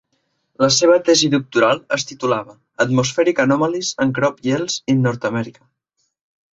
La 0.61 0.69
seva 0.77 0.95
tesi 1.09 1.29
doctoral 1.33 1.83
es 1.99 2.07
titulava 2.13 2.57
"Atmospheric 2.87 3.45
anomalies 3.47 3.95
and 4.07 4.19
crop 4.19 4.45
yields 4.51 4.83
in 4.97 5.09
North 5.09 5.33
America". 5.35 5.67